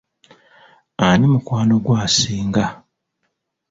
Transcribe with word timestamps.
Ani 1.05 1.25
mukwano 1.33 1.75
gwo 1.83 1.93
asinga? 2.05 2.63